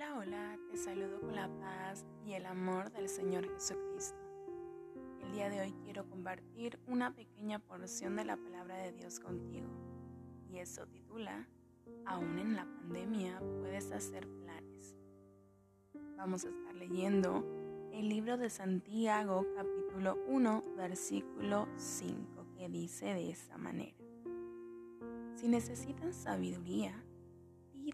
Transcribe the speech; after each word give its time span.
Hola, 0.00 0.16
hola, 0.16 0.58
te 0.70 0.78
saludo 0.78 1.20
con 1.20 1.34
la 1.34 1.46
paz 1.58 2.06
y 2.24 2.32
el 2.32 2.46
amor 2.46 2.90
del 2.90 3.06
Señor 3.06 3.46
Jesucristo. 3.52 4.18
El 5.22 5.32
día 5.32 5.50
de 5.50 5.60
hoy 5.60 5.74
quiero 5.84 6.08
compartir 6.08 6.78
una 6.86 7.14
pequeña 7.14 7.58
porción 7.58 8.16
de 8.16 8.24
la 8.24 8.38
palabra 8.38 8.78
de 8.78 8.92
Dios 8.92 9.20
contigo 9.20 9.68
y 10.48 10.56
eso 10.56 10.86
titula 10.86 11.46
Aún 12.06 12.38
en 12.38 12.56
la 12.56 12.64
pandemia 12.64 13.42
puedes 13.60 13.92
hacer 13.92 14.26
planes. 14.26 14.96
Vamos 16.16 16.46
a 16.46 16.48
estar 16.48 16.74
leyendo 16.74 17.44
el 17.92 18.08
libro 18.08 18.38
de 18.38 18.48
Santiago 18.48 19.44
capítulo 19.54 20.16
1 20.28 20.64
versículo 20.78 21.68
5 21.76 22.46
que 22.56 22.70
dice 22.70 23.04
de 23.04 23.28
esta 23.28 23.58
manera. 23.58 23.98
Si 25.34 25.46
necesitan 25.46 26.14
sabiduría, 26.14 27.04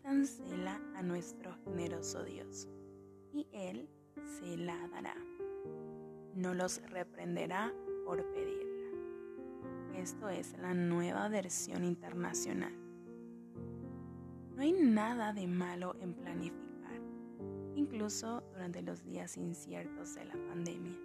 pídansela 0.07 0.81
a 0.95 1.03
nuestro 1.03 1.53
generoso 1.65 2.23
Dios, 2.23 2.69
y 3.33 3.49
Él 3.51 3.89
se 4.25 4.57
la 4.57 4.87
dará. 4.89 5.17
No 6.35 6.55
los 6.55 6.81
reprenderá 6.91 7.73
por 8.05 8.25
pedirla. 8.33 8.91
Esto 9.97 10.29
es 10.29 10.57
la 10.59 10.75
nueva 10.75 11.29
versión 11.29 11.83
internacional. 11.85 12.73
No 14.55 14.63
hay 14.63 14.73
nada 14.73 15.33
de 15.33 15.49
malo 15.49 15.97
en 16.01 16.15
planificar, 16.15 17.01
incluso 17.75 18.45
durante 18.53 18.83
los 18.83 19.03
días 19.03 19.37
inciertos 19.37 20.15
de 20.15 20.25
la 20.27 20.37
pandemia. 20.49 20.97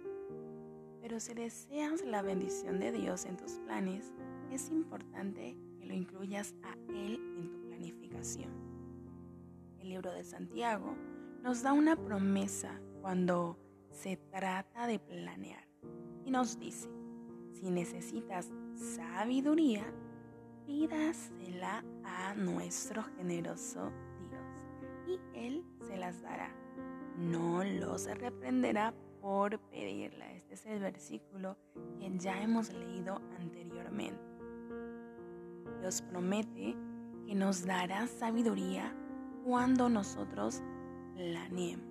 Pero 1.00 1.18
si 1.18 1.34
deseas 1.34 2.02
la 2.02 2.22
bendición 2.22 2.78
de 2.78 2.92
Dios 2.92 3.24
en 3.24 3.36
tus 3.36 3.54
planes, 3.66 4.12
es 4.52 4.70
importante 4.70 5.56
que 5.76 5.86
lo 5.86 5.94
incluyas 5.94 6.54
a 6.62 6.74
Él 6.92 7.18
en 7.36 7.50
tu 7.50 7.66
planificación 7.66 8.71
el 9.82 9.88
libro 9.88 10.12
de 10.12 10.24
Santiago, 10.24 10.96
nos 11.42 11.62
da 11.62 11.72
una 11.72 11.96
promesa 11.96 12.80
cuando 13.00 13.58
se 13.90 14.16
trata 14.16 14.86
de 14.86 14.98
planear. 14.98 15.66
Y 16.24 16.30
nos 16.30 16.58
dice, 16.58 16.88
si 17.52 17.70
necesitas 17.70 18.50
sabiduría, 18.74 19.84
pídasela 20.66 21.84
a 22.04 22.34
nuestro 22.34 23.02
generoso 23.16 23.90
Dios 24.30 24.66
y 25.06 25.38
Él 25.38 25.64
se 25.86 25.96
las 25.96 26.22
dará. 26.22 26.54
No 27.18 27.64
los 27.64 28.06
reprenderá 28.06 28.94
por 29.20 29.58
pedirla. 29.70 30.32
Este 30.32 30.54
es 30.54 30.66
el 30.66 30.80
versículo 30.80 31.56
que 31.98 32.10
ya 32.18 32.40
hemos 32.40 32.72
leído 32.72 33.20
anteriormente. 33.40 34.22
Dios 35.80 36.02
promete 36.02 36.76
que 37.26 37.34
nos 37.34 37.64
dará 37.64 38.06
sabiduría 38.06 38.94
cuando 39.44 39.88
nosotros 39.88 40.62
planeemos. 41.14 41.86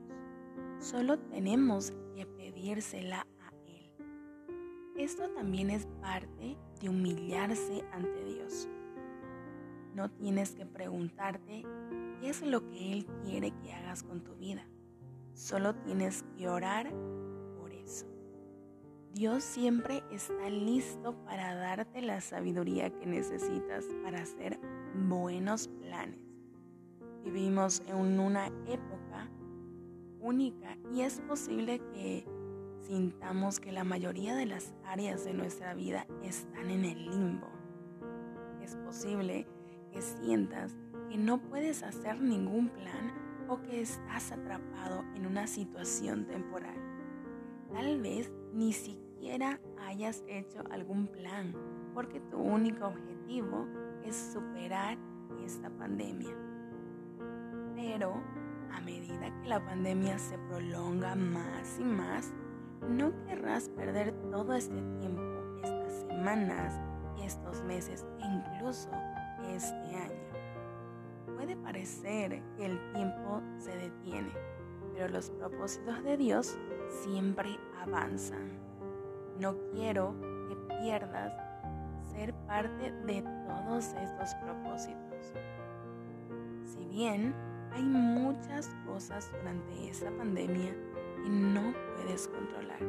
Solo 0.80 1.20
tenemos 1.20 1.94
que 2.16 2.26
pedírsela 2.26 3.28
a 3.40 3.52
Él. 3.68 3.92
Esto 4.98 5.30
también 5.32 5.70
es 5.70 5.86
parte 6.02 6.58
de 6.80 6.90
humillarse 6.90 7.84
ante 7.92 8.24
Dios. 8.24 8.68
No 9.94 10.10
tienes 10.10 10.52
que 10.52 10.66
preguntarte 10.66 11.64
qué 12.20 12.30
es 12.30 12.42
lo 12.42 12.68
que 12.70 12.94
Él 12.94 13.06
quiere 13.24 13.52
que 13.62 13.74
hagas 13.74 14.04
con 14.04 14.24
tu 14.24 14.36
vida. 14.36 14.66
Solo 15.34 15.76
tienes 15.76 16.24
que 16.38 16.48
orar 16.48 16.92
por 17.58 17.72
eso. 17.74 18.08
Dios 19.14 19.44
siempre 19.44 20.04
está 20.10 20.50
listo 20.50 21.14
para 21.26 21.54
darte 21.54 22.02
la 22.02 22.22
sabiduría 22.22 22.90
que 22.90 23.06
necesitas 23.06 23.86
para 24.04 24.22
hacer 24.22 24.60
buenos 24.96 25.68
planes. 25.68 26.31
Vivimos 27.24 27.84
en 27.88 28.20
una 28.20 28.48
época 28.68 29.30
única 30.20 30.78
y 30.92 31.02
es 31.02 31.20
posible 31.22 31.80
que 31.94 32.26
sintamos 32.82 33.60
que 33.60 33.72
la 33.72 33.84
mayoría 33.84 34.36
de 34.36 34.46
las 34.46 34.74
áreas 34.86 35.24
de 35.24 35.34
nuestra 35.34 35.74
vida 35.74 36.08
están 36.24 36.70
en 36.70 36.86
el 36.86 37.06
limbo. 37.06 37.48
Es 38.62 38.76
posible 38.78 39.48
que 39.92 40.02
sientas 40.02 40.76
que 41.10 41.18
no 41.18 41.40
puedes 41.40 41.84
hacer 41.84 42.20
ningún 42.20 42.70
plan 42.70 43.14
o 43.48 43.62
que 43.62 43.82
estás 43.82 44.32
atrapado 44.32 45.04
en 45.16 45.26
una 45.26 45.46
situación 45.46 46.26
temporal. 46.26 46.76
Tal 47.72 48.02
vez 48.02 48.32
ni 48.54 48.74
siquiera 48.74 49.60
hayas 49.80 50.24
hecho 50.28 50.64
algún 50.72 51.08
plan 51.08 51.54
porque 51.94 52.20
tu 52.20 52.38
único 52.38 52.88
objetivo 52.88 53.68
es 54.04 54.16
superar 54.34 54.98
esta 55.46 55.70
pandemia. 55.70 56.51
Pero 57.82 58.14
a 58.72 58.80
medida 58.82 59.34
que 59.42 59.50
la 59.50 59.60
pandemia 59.60 60.20
se 60.20 60.38
prolonga 60.38 61.16
más 61.16 61.80
y 61.80 61.84
más, 61.84 62.32
no 62.88 63.12
querrás 63.26 63.70
perder 63.70 64.14
todo 64.30 64.54
este 64.54 64.80
tiempo, 65.00 65.22
estas 65.64 65.92
semanas, 66.08 66.80
estos 67.24 67.64
meses 67.64 68.06
e 68.20 68.26
incluso 68.26 68.88
este 69.50 69.96
año. 69.96 71.36
Puede 71.36 71.56
parecer 71.56 72.44
que 72.56 72.68
el 72.68 72.94
tiempo 72.94 73.42
se 73.58 73.76
detiene, 73.76 74.32
pero 74.94 75.08
los 75.08 75.32
propósitos 75.32 76.04
de 76.04 76.18
Dios 76.18 76.56
siempre 77.04 77.58
avanzan. 77.82 78.60
No 79.40 79.56
quiero 79.74 80.14
que 80.48 80.56
pierdas 80.84 81.34
ser 82.12 82.36
parte 82.46 82.92
de 83.08 83.24
todos 83.48 83.86
estos 83.96 84.36
propósitos. 84.36 85.34
Si 86.64 86.86
bien 86.86 87.34
hay 87.74 87.84
muchas 87.84 88.70
cosas 88.86 89.32
durante 89.32 89.90
esta 89.90 90.12
pandemia 90.12 90.74
que 91.24 91.30
no 91.30 91.74
puedes 91.96 92.28
controlar, 92.28 92.80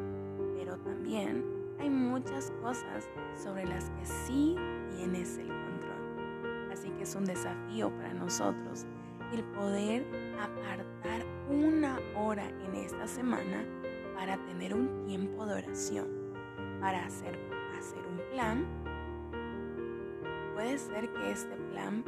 pero 0.56 0.76
también 0.78 1.44
hay 1.78 1.90
muchas 1.90 2.50
cosas 2.62 3.08
sobre 3.36 3.66
las 3.66 3.90
que 3.90 4.06
sí 4.06 4.56
tienes 4.96 5.38
el 5.38 5.48
control. 5.48 6.70
Así 6.72 6.90
que 6.90 7.02
es 7.02 7.14
un 7.14 7.24
desafío 7.24 7.90
para 7.96 8.14
nosotros 8.14 8.86
el 9.32 9.44
poder 9.44 10.04
apartar 10.38 11.24
una 11.48 11.98
hora 12.16 12.48
en 12.66 12.74
esta 12.74 13.06
semana 13.06 13.64
para 14.14 14.36
tener 14.46 14.74
un 14.74 15.04
tiempo 15.06 15.46
de 15.46 15.54
oración, 15.54 16.08
para 16.80 17.06
hacer, 17.06 17.38
hacer 17.78 18.02
un 18.06 18.20
plan. 18.32 18.66
Puede 20.54 20.78
ser 20.78 21.10
que 21.12 21.30
este 21.30 21.56
plan 21.72 22.04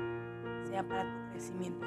sea 0.68 0.86
para 0.86 1.04
tu 1.04 1.30
crecimiento 1.30 1.86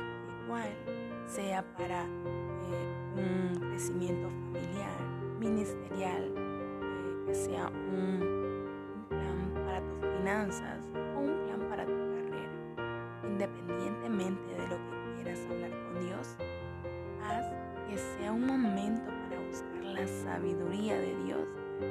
sea 1.28 1.62
para 1.78 2.04
eh, 2.04 3.18
un 3.18 3.60
crecimiento 3.60 4.30
familiar, 4.30 5.00
ministerial, 5.40 6.34
eh, 6.36 7.24
que 7.28 7.36
sea 7.36 7.68
un, 7.68 9.06
plan 9.10 9.54
para 9.66 9.82
tus 9.82 10.18
finanzas 10.18 10.80
o 11.16 11.20
un 11.20 11.46
plan 11.46 11.70
para 11.70 11.86
tu 11.86 11.92
carrera. 11.92 13.22
Independientemente 13.24 14.54
de 14.54 14.68
lo 14.68 14.78
que 14.78 15.16
quieras 15.16 15.40
hablar 15.52 15.72
con 15.72 16.06
Dios, 16.06 16.36
haz 17.24 17.46
que 17.90 17.98
sea 17.98 18.32
un 18.32 18.48
momento 18.48 19.12
para 19.30 19.42
buscar 19.42 19.84
la 19.84 20.08
sabiduría 20.08 20.98
de 20.98 21.16
Dios 21.26 21.48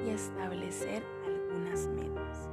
y 0.06 0.10
establecer 0.10 1.02
algunas 1.26 1.86
metas. 1.88 2.48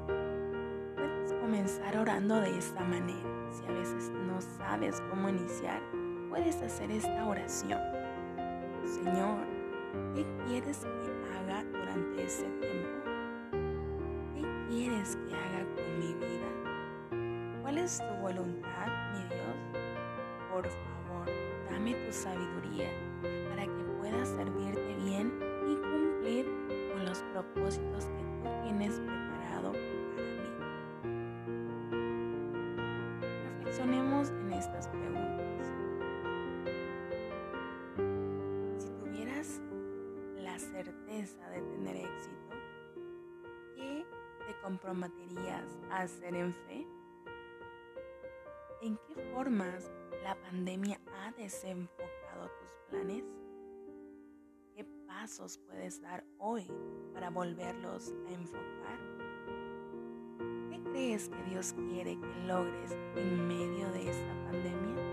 Puedes 0.96 1.34
comenzar 1.42 1.98
orando 1.98 2.42
de 2.42 2.58
esta 2.58 2.82
manera. 2.82 3.34
Si 3.52 3.66
a 3.66 3.72
veces 3.72 4.12
no 4.28 4.42
sabes 4.42 5.02
cómo 5.10 5.30
iniciar, 5.30 5.82
puedes 6.34 6.60
hacer 6.64 6.90
esta 6.90 7.28
oración. 7.28 7.80
Señor, 8.84 9.46
¿qué 10.16 10.26
quieres 10.48 10.80
que 10.80 11.38
haga 11.38 11.64
durante 11.66 12.24
ese 12.24 12.50
tiempo? 12.60 13.12
¿Qué 14.34 14.66
quieres 14.68 15.16
que 15.16 15.36
haga 15.36 15.64
con 15.76 16.00
mi 16.00 16.14
vida? 16.16 17.62
¿Cuál 17.62 17.78
es 17.78 18.00
tu 18.00 18.16
voluntad, 18.16 18.88
mi 19.14 19.28
Dios? 19.30 19.84
Por 20.52 20.68
favor, 20.68 21.30
dame 21.70 21.94
tu 21.94 22.12
sabiduría 22.12 22.90
para 23.50 23.66
que 23.66 23.84
pueda 24.00 24.26
servirte 24.26 24.96
bien 25.06 25.32
y 25.68 25.76
cumplir 25.76 26.48
con 26.94 27.06
los 27.06 27.22
propósitos 27.32 28.06
que 28.06 28.24
tú 28.42 28.50
tienes 28.64 29.00
certeza 40.84 41.50
de 41.50 41.62
tener 41.62 41.96
éxito, 41.96 42.56
¿qué 43.76 44.06
te 44.46 44.62
comprometerías 44.62 45.78
a 45.90 46.02
hacer 46.02 46.36
en 46.36 46.54
fe? 46.54 46.86
¿En 48.82 48.98
qué 49.08 49.16
formas 49.34 49.90
la 50.24 50.36
pandemia 50.36 51.00
ha 51.16 51.32
desenfocado 51.32 52.50
tus 52.60 52.72
planes? 52.90 53.24
¿Qué 54.76 54.84
pasos 55.08 55.58
puedes 55.60 56.02
dar 56.02 56.26
hoy 56.38 56.68
para 57.14 57.30
volverlos 57.30 58.14
a 58.28 58.32
enfocar? 58.32 59.00
¿Qué 60.70 60.84
crees 60.92 61.30
que 61.30 61.44
Dios 61.44 61.74
quiere 61.74 62.20
que 62.20 62.46
logres 62.46 62.92
en 63.16 63.48
medio 63.48 63.90
de 63.92 64.10
esta 64.10 64.34
pandemia? 64.46 65.13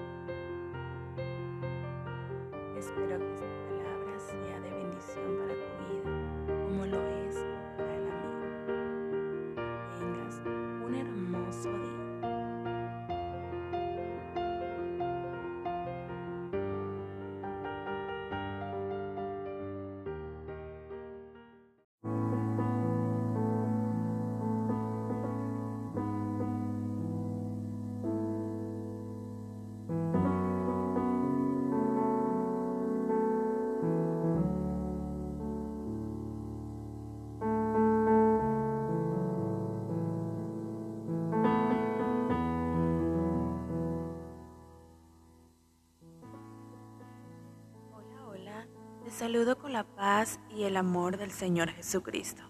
Saludo 49.20 49.58
con 49.58 49.75
la 49.75 49.84
paz 49.84 50.40
y 50.49 50.62
el 50.62 50.78
amor 50.78 51.19
del 51.19 51.31
Señor 51.31 51.69
Jesucristo. 51.69 52.43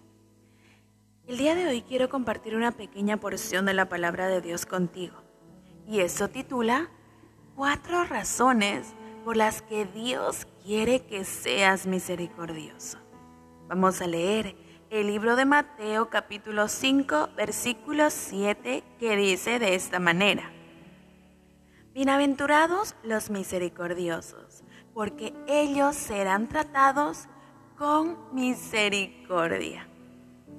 El 1.27 1.37
día 1.37 1.53
de 1.53 1.67
hoy 1.67 1.81
quiero 1.81 2.07
compartir 2.07 2.55
una 2.55 2.71
pequeña 2.71 3.17
porción 3.17 3.65
de 3.65 3.73
la 3.73 3.89
palabra 3.89 4.29
de 4.29 4.39
Dios 4.39 4.65
contigo. 4.65 5.21
Y 5.85 5.99
eso 5.99 6.29
titula 6.29 6.89
Cuatro 7.57 8.05
razones 8.05 8.93
por 9.25 9.35
las 9.35 9.61
que 9.61 9.83
Dios 9.83 10.47
quiere 10.63 11.01
que 11.01 11.25
seas 11.25 11.87
misericordioso. 11.87 12.99
Vamos 13.67 14.01
a 14.01 14.07
leer 14.07 14.55
el 14.89 15.07
libro 15.07 15.35
de 15.35 15.43
Mateo 15.43 16.09
capítulo 16.09 16.69
5 16.69 17.31
versículo 17.35 18.09
7 18.09 18.81
que 18.97 19.17
dice 19.17 19.59
de 19.59 19.75
esta 19.75 19.99
manera. 19.99 20.49
Bienaventurados 21.93 22.95
los 23.03 23.29
misericordiosos 23.29 24.63
porque 24.93 25.33
ellos 25.47 25.95
serán 25.95 26.47
tratados 26.47 27.27
con 27.77 28.17
misericordia. 28.33 29.87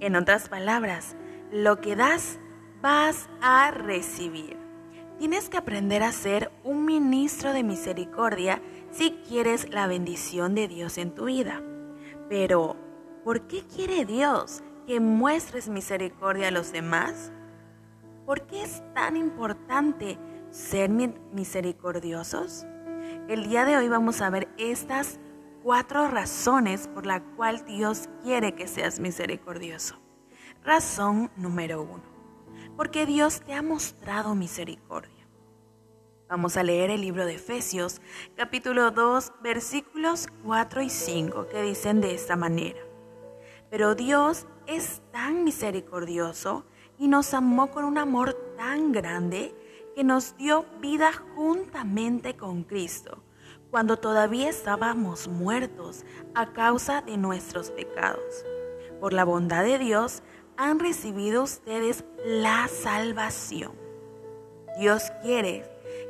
En 0.00 0.16
otras 0.16 0.48
palabras, 0.48 1.16
lo 1.50 1.80
que 1.80 1.94
das, 1.96 2.38
vas 2.80 3.28
a 3.40 3.70
recibir. 3.70 4.56
Tienes 5.18 5.48
que 5.48 5.56
aprender 5.56 6.02
a 6.02 6.10
ser 6.10 6.50
un 6.64 6.84
ministro 6.84 7.52
de 7.52 7.62
misericordia 7.62 8.60
si 8.90 9.12
quieres 9.28 9.70
la 9.70 9.86
bendición 9.86 10.54
de 10.54 10.66
Dios 10.66 10.98
en 10.98 11.14
tu 11.14 11.26
vida. 11.26 11.62
Pero, 12.28 12.76
¿por 13.22 13.46
qué 13.46 13.62
quiere 13.62 14.04
Dios 14.04 14.62
que 14.86 14.98
muestres 14.98 15.68
misericordia 15.68 16.48
a 16.48 16.50
los 16.50 16.72
demás? 16.72 17.30
¿Por 18.26 18.46
qué 18.46 18.64
es 18.64 18.82
tan 18.94 19.16
importante 19.16 20.18
ser 20.50 20.90
misericordiosos? 20.90 22.66
El 23.32 23.48
día 23.48 23.64
de 23.64 23.78
hoy 23.78 23.88
vamos 23.88 24.20
a 24.20 24.28
ver 24.28 24.46
estas 24.58 25.18
cuatro 25.62 26.06
razones 26.06 26.86
por 26.86 27.06
la 27.06 27.22
cual 27.22 27.64
Dios 27.64 28.10
quiere 28.22 28.54
que 28.54 28.68
seas 28.68 29.00
misericordioso. 29.00 29.98
Razón 30.62 31.30
número 31.36 31.80
uno, 31.80 32.02
porque 32.76 33.06
Dios 33.06 33.40
te 33.40 33.54
ha 33.54 33.62
mostrado 33.62 34.34
misericordia. 34.34 35.26
Vamos 36.28 36.58
a 36.58 36.62
leer 36.62 36.90
el 36.90 37.00
libro 37.00 37.24
de 37.24 37.36
Efesios, 37.36 38.02
capítulo 38.36 38.90
2, 38.90 39.32
versículos 39.42 40.26
4 40.44 40.82
y 40.82 40.90
5, 40.90 41.46
que 41.48 41.62
dicen 41.62 42.02
de 42.02 42.14
esta 42.14 42.36
manera. 42.36 42.82
Pero 43.70 43.94
Dios 43.94 44.46
es 44.66 45.00
tan 45.10 45.42
misericordioso 45.42 46.66
y 46.98 47.08
nos 47.08 47.32
amó 47.32 47.70
con 47.70 47.86
un 47.86 47.96
amor 47.96 48.34
tan 48.58 48.92
grande 48.92 49.54
que 49.94 50.04
nos 50.04 50.36
dio 50.36 50.64
vida 50.80 51.12
juntamente 51.34 52.36
con 52.36 52.64
Cristo, 52.64 53.22
cuando 53.70 53.96
todavía 53.96 54.48
estábamos 54.48 55.28
muertos 55.28 56.04
a 56.34 56.52
causa 56.52 57.00
de 57.02 57.16
nuestros 57.16 57.70
pecados. 57.70 58.44
Por 59.00 59.12
la 59.12 59.24
bondad 59.24 59.64
de 59.64 59.78
Dios 59.78 60.22
han 60.56 60.78
recibido 60.78 61.42
ustedes 61.42 62.04
la 62.24 62.68
salvación. 62.68 63.72
Dios 64.78 65.10
quiere 65.22 65.64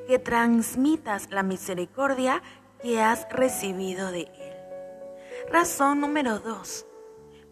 que 0.06 0.18
transmitas 0.18 1.30
la 1.30 1.42
misericordia 1.42 2.42
que 2.82 3.00
has 3.00 3.26
recibido 3.30 4.10
de 4.10 4.22
Él. 4.22 4.52
Razón 5.50 6.00
número 6.00 6.38
dos, 6.38 6.86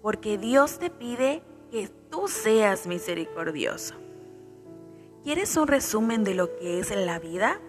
porque 0.03 0.39
Dios 0.39 0.79
te 0.79 0.91
pide 0.91 1.43
que 1.71 1.89
tú 2.11 2.29
seas 2.29 2.87
misericordioso. 2.87 3.95
¿Quieres 5.23 5.55
un 5.59 5.69
resumen 5.69 6.25
de 6.25 6.33
lo 6.35 6.57
que 6.57 6.79
es 6.79 6.97
la 6.97 7.19
vida? 7.19 7.61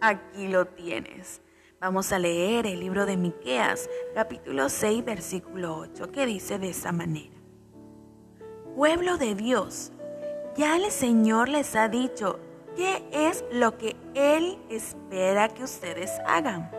Aquí 0.00 0.46
lo 0.46 0.66
tienes. 0.66 1.40
Vamos 1.80 2.12
a 2.12 2.20
leer 2.20 2.68
el 2.68 2.78
libro 2.78 3.04
de 3.04 3.16
Miqueas, 3.16 3.90
capítulo 4.14 4.68
6, 4.68 5.04
versículo 5.04 5.76
8, 5.76 6.12
que 6.12 6.24
dice 6.24 6.60
de 6.60 6.68
esa 6.70 6.92
manera: 6.92 7.34
Pueblo 8.76 9.18
de 9.18 9.34
Dios, 9.34 9.90
ya 10.56 10.76
el 10.76 10.88
Señor 10.92 11.48
les 11.48 11.74
ha 11.74 11.88
dicho 11.88 12.38
qué 12.76 13.02
es 13.10 13.44
lo 13.50 13.76
que 13.76 13.96
Él 14.14 14.56
espera 14.70 15.48
que 15.48 15.64
ustedes 15.64 16.12
hagan. 16.28 16.70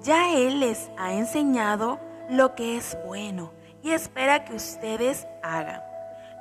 Ya 0.00 0.32
Él 0.32 0.60
les 0.60 0.92
ha 0.96 1.12
enseñado 1.12 1.98
lo 2.30 2.54
que 2.54 2.76
es 2.76 2.96
bueno 3.04 3.52
y 3.82 3.90
espera 3.90 4.44
que 4.44 4.54
ustedes 4.54 5.26
hagan. 5.42 5.82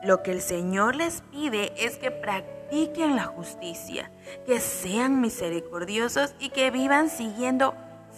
Lo 0.04 0.22
que 0.22 0.30
el 0.30 0.42
Señor 0.42 0.96
les 0.96 1.22
pide 1.32 1.74
es 1.76 1.98
que 1.98 2.12
practiquen 2.12 2.59
practiquen 2.70 3.16
la 3.16 3.26
justicia, 3.26 4.12
que 4.46 4.60
sean 4.60 5.22
misericordiosos 5.22 6.36
y 6.40 6.50
que 6.50 6.70
vivan 6.72 7.10
siguiendo 7.10 7.74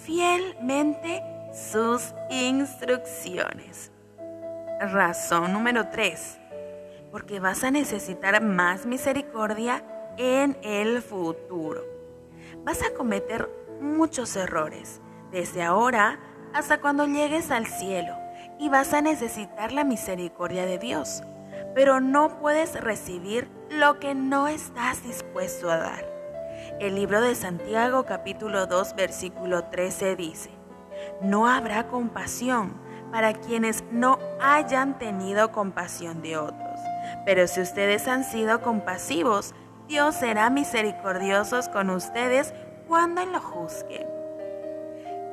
fielmente 0.05 1.23
sus 1.53 2.13
instrucciones. 2.29 3.91
Razón 4.79 5.53
número 5.53 5.87
3. 5.89 6.37
Porque 7.11 7.39
vas 7.39 7.63
a 7.63 7.71
necesitar 7.71 8.41
más 8.41 8.85
misericordia 8.85 9.83
en 10.17 10.57
el 10.63 11.01
futuro. 11.01 11.83
Vas 12.63 12.81
a 12.83 12.93
cometer 12.93 13.49
muchos 13.79 14.35
errores, 14.35 15.01
desde 15.31 15.63
ahora 15.63 16.19
hasta 16.53 16.81
cuando 16.81 17.05
llegues 17.05 17.51
al 17.51 17.67
cielo, 17.67 18.15
y 18.59 18.69
vas 18.69 18.93
a 18.93 19.01
necesitar 19.01 19.71
la 19.71 19.83
misericordia 19.83 20.65
de 20.65 20.77
Dios 20.77 21.23
pero 21.73 21.99
no 21.99 22.39
puedes 22.39 22.79
recibir 22.79 23.49
lo 23.69 23.99
que 23.99 24.15
no 24.15 24.47
estás 24.47 25.03
dispuesto 25.03 25.69
a 25.69 25.77
dar. 25.77 26.05
El 26.79 26.95
libro 26.95 27.21
de 27.21 27.35
Santiago 27.35 28.05
capítulo 28.05 28.67
2 28.67 28.95
versículo 28.95 29.65
13 29.65 30.15
dice, 30.15 30.51
no 31.21 31.47
habrá 31.47 31.87
compasión 31.87 32.73
para 33.11 33.33
quienes 33.33 33.83
no 33.91 34.19
hayan 34.41 34.97
tenido 34.97 35.51
compasión 35.51 36.21
de 36.21 36.37
otros. 36.37 36.79
Pero 37.25 37.47
si 37.47 37.61
ustedes 37.61 38.07
han 38.07 38.23
sido 38.23 38.61
compasivos, 38.61 39.53
Dios 39.87 40.15
será 40.15 40.49
misericordioso 40.49 41.59
con 41.73 41.89
ustedes 41.89 42.53
cuando 42.87 43.25
lo 43.25 43.39
juzguen. 43.39 44.07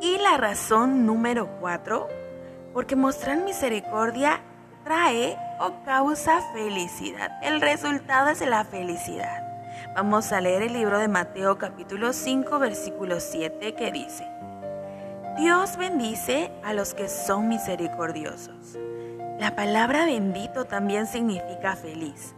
Y 0.01 0.19
la 0.19 0.37
razón 0.37 1.07
número 1.07 1.49
4, 1.61 2.09
porque 2.73 2.97
mostrar 2.97 3.39
misericordia 3.39 4.43
trae 4.89 5.37
o 5.61 5.85
causa 5.85 6.41
felicidad. 6.55 7.31
El 7.43 7.61
resultado 7.61 8.31
es 8.31 8.41
la 8.41 8.65
felicidad. 8.65 9.47
Vamos 9.95 10.33
a 10.33 10.41
leer 10.41 10.63
el 10.63 10.73
libro 10.73 10.99
de 10.99 11.09
Mateo 11.09 11.59
capítulo 11.59 12.15
5 12.15 12.59
versículo 12.59 13.21
7 13.21 13.75
que 13.75 13.93
dice, 13.93 14.27
Dios 15.37 15.77
bendice 15.77 16.51
a 16.65 16.73
los 16.73 16.95
que 16.95 17.11
son 17.11 17.49
misericordiosos. 17.49 18.79
La 19.39 19.55
palabra 19.55 20.07
bendito 20.07 20.65
también 20.65 21.07
significa 21.07 21.77
feliz. 21.77 22.35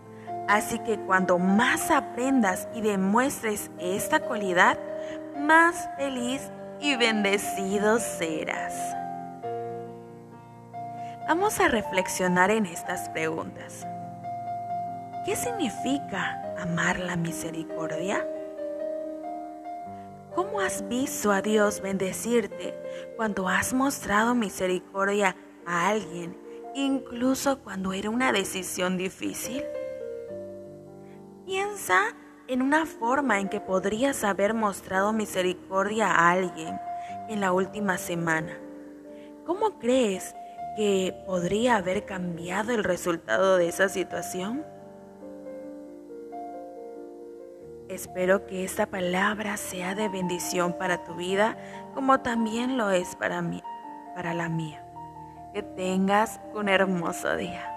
Así 0.48 0.80
que 0.80 0.98
cuanto 0.98 1.38
más 1.38 1.92
aprendas 1.92 2.66
y 2.74 2.80
demuestres 2.80 3.70
esta 3.78 4.18
cualidad, 4.18 4.76
más 5.38 5.88
feliz 5.96 6.50
y 6.80 6.96
bendecido 6.96 8.00
serás. 8.00 8.99
Vamos 11.30 11.60
a 11.60 11.68
reflexionar 11.68 12.50
en 12.50 12.66
estas 12.66 13.08
preguntas. 13.10 13.86
¿Qué 15.24 15.36
significa 15.36 16.42
amar 16.58 16.98
la 16.98 17.14
misericordia? 17.14 18.26
¿Cómo 20.34 20.60
has 20.60 20.88
visto 20.88 21.30
a 21.30 21.40
Dios 21.40 21.82
bendecirte 21.82 22.74
cuando 23.14 23.46
has 23.48 23.72
mostrado 23.72 24.34
misericordia 24.34 25.36
a 25.64 25.90
alguien, 25.90 26.36
incluso 26.74 27.60
cuando 27.62 27.92
era 27.92 28.10
una 28.10 28.32
decisión 28.32 28.96
difícil? 28.96 29.62
Piensa 31.46 32.16
en 32.48 32.60
una 32.60 32.86
forma 32.86 33.38
en 33.38 33.48
que 33.48 33.60
podrías 33.60 34.24
haber 34.24 34.52
mostrado 34.52 35.12
misericordia 35.12 36.10
a 36.10 36.32
alguien 36.32 36.76
en 37.28 37.40
la 37.40 37.52
última 37.52 37.98
semana? 37.98 38.58
¿Cómo 39.46 39.78
crees 39.78 40.34
que 40.80 41.14
podría 41.26 41.76
haber 41.76 42.06
cambiado 42.06 42.72
el 42.72 42.84
resultado 42.84 43.58
de 43.58 43.68
esa 43.68 43.90
situación? 43.90 44.64
Espero 47.90 48.46
que 48.46 48.64
esta 48.64 48.86
palabra 48.86 49.58
sea 49.58 49.94
de 49.94 50.08
bendición 50.08 50.72
para 50.72 51.04
tu 51.04 51.16
vida 51.16 51.58
como 51.92 52.20
también 52.20 52.78
lo 52.78 52.88
es 52.88 53.14
para 53.16 53.42
mí, 53.42 53.62
para 54.14 54.32
la 54.32 54.48
mía. 54.48 54.82
Que 55.52 55.62
tengas 55.62 56.40
un 56.54 56.70
hermoso 56.70 57.36
día. 57.36 57.69